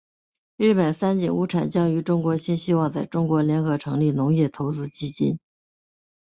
[0.57, 5.37] 日本三井物产将与中国新希望在中国联合成立农业投资基金。